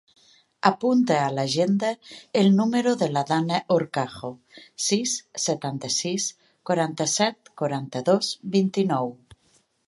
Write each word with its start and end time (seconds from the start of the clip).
Apunta 0.67 1.17
a 1.25 1.25
l'agenda 1.39 1.91
el 2.41 2.49
número 2.59 2.93
de 3.01 3.09
la 3.17 3.23
Dana 3.31 3.59
Horcajo: 3.75 4.31
sis, 4.87 5.13
setanta-sis, 5.45 6.27
quaranta-set, 6.71 7.53
quaranta-dos, 7.63 8.33
vint-i-nou. 8.59 9.15